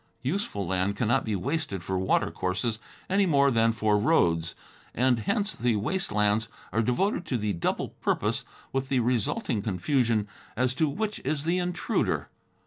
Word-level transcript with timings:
Useful 0.23 0.65
land 0.65 0.95
cannot 0.95 1.25
be 1.25 1.35
wasted 1.35 1.83
for 1.83 1.95
watercourses 1.99 2.79
any 3.07 3.27
more 3.27 3.51
than 3.51 3.71
for 3.71 3.99
roads, 3.99 4.55
and 4.95 5.19
hence 5.19 5.53
the 5.53 5.75
waste 5.75 6.11
lands 6.11 6.49
are 6.73 6.81
devoted 6.81 7.23
to 7.27 7.37
the 7.37 7.53
double 7.53 7.89
purpose, 7.89 8.43
with 8.73 8.89
the 8.89 8.99
resulting 8.99 9.61
confusion 9.61 10.27
as 10.57 10.73
to 10.73 10.89
which 10.89 11.19
is 11.19 11.43
the 11.43 11.59
intruder. 11.59 12.29